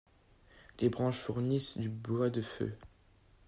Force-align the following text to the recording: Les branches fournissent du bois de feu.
Les 0.79 0.89
branches 0.89 1.19
fournissent 1.19 1.77
du 1.77 1.87
bois 1.87 2.31
de 2.31 2.41
feu. 2.41 2.75